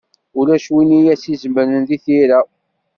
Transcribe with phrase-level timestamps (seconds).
[0.39, 2.39] Ulac win i as-izemren deg tira.